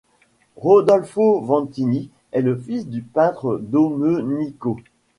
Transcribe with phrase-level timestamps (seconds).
[0.57, 4.77] Rodolfo Vantini est le fils du peintre Domenico.